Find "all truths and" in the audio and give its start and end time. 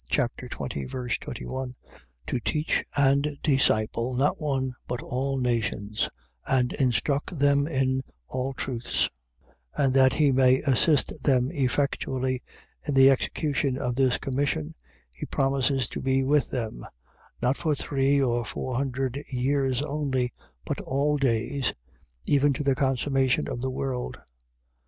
8.27-9.93